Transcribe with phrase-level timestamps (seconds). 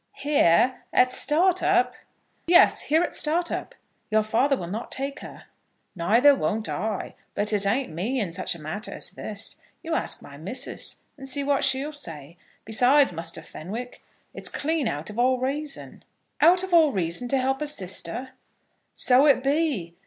[0.17, 1.93] "Here at Startup?"
[2.47, 3.75] "Yes; here, at Startup.
[4.09, 5.43] Your father will not take her."
[5.95, 7.13] "Neither won't I.
[7.35, 9.57] But it ain't me in such a matter as this.
[9.83, 12.35] You ask my missus, and see what she'll say.
[12.65, 14.01] Besides, Muster Fenwick,
[14.33, 16.03] it's clean out of all reason."
[16.41, 18.29] "Out of all reason to help a sister?"
[18.95, 19.93] "So it be.